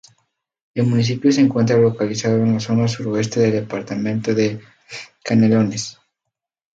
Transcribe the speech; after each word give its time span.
El 0.73 0.87
municipio 0.87 1.31
se 1.31 1.41
encuentra 1.41 1.77
localizado 1.77 2.37
en 2.37 2.53
la 2.53 2.59
zona 2.59 2.87
sur-oeste 2.87 3.39
del 3.39 3.51
departamento 3.51 4.33
de 4.33 4.59
Canelones. 5.23 5.99